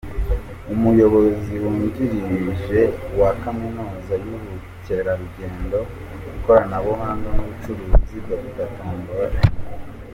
Umuyobozi 0.73 1.53
wungirije 1.63 2.81
wa 3.19 3.31
Kaminuza 3.41 4.13
y’Ubukerarugendo, 4.25 5.79
Ikoranabuhanga 6.37 7.27
n’Ubucuruzi, 7.35 8.15
Dr 8.27 8.67
Tombola 8.75 9.27
M. 9.47 9.47